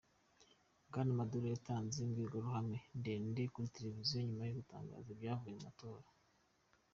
Bwana 0.87 1.11
Maduro 1.19 1.45
yatanze 1.53 1.95
imbwirwaruhame 1.99 2.79
ndende 2.99 3.41
kuri 3.53 3.73
televiziyo 3.75 4.17
nyuma 4.23 4.43
yo 4.45 4.53
gutangaza 4.59 5.09
ibyavuze 5.11 5.49
mu 5.55 5.61
matora. 5.67 6.07